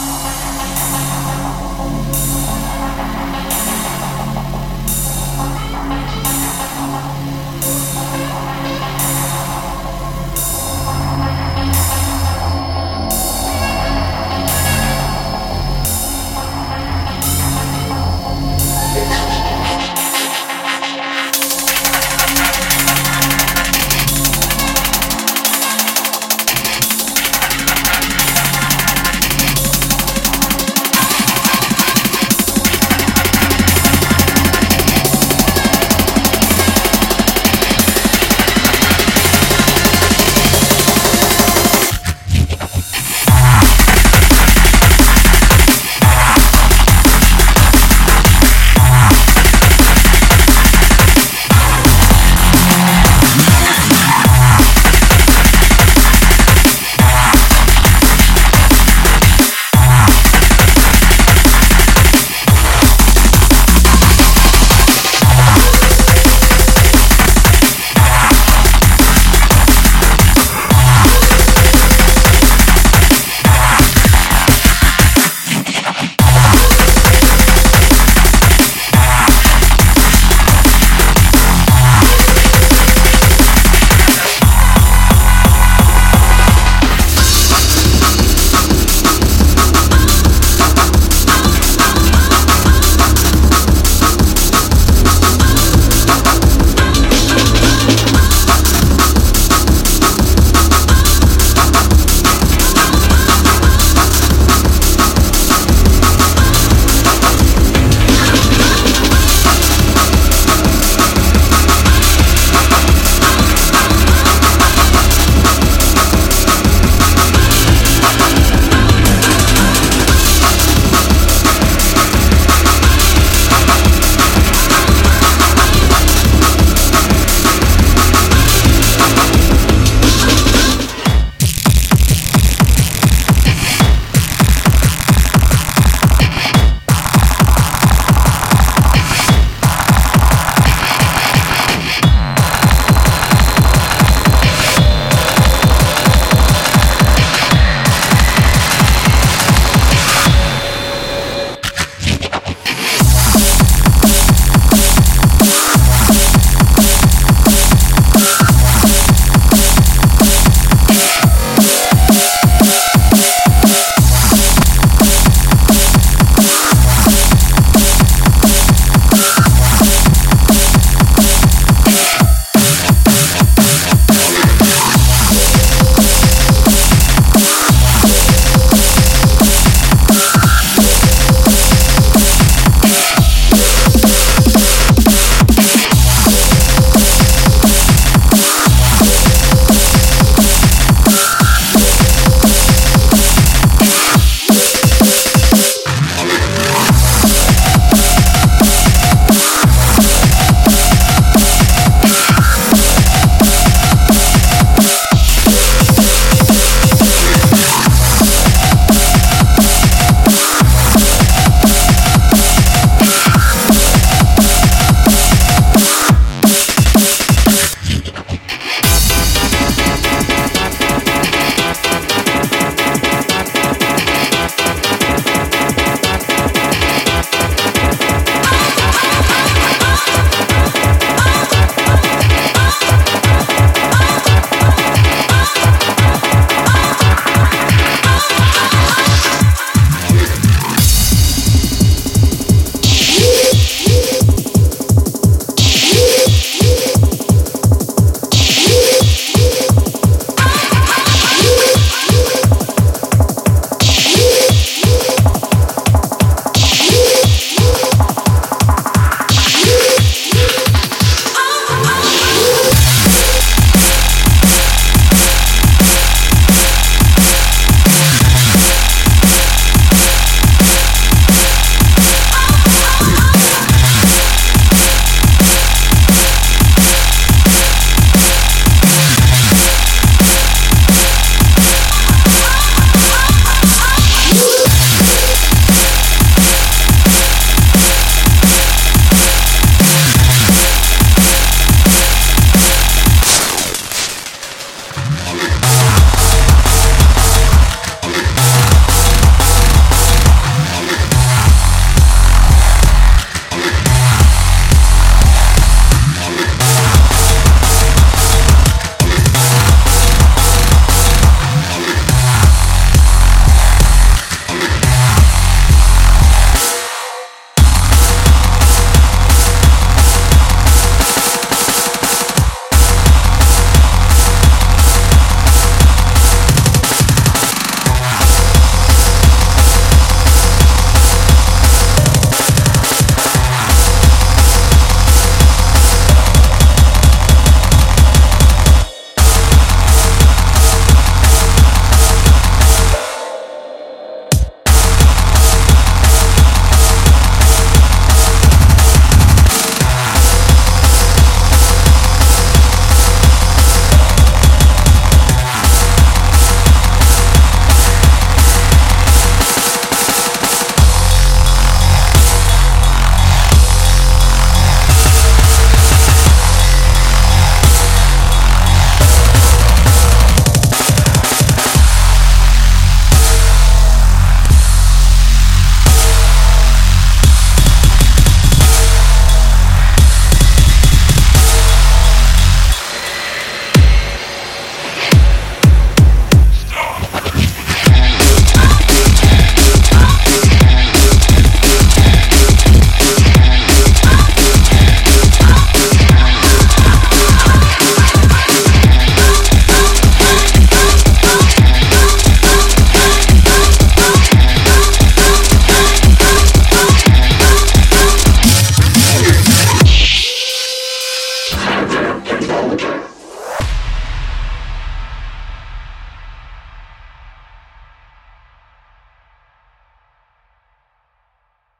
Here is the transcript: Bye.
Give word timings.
Bye. 0.00 0.29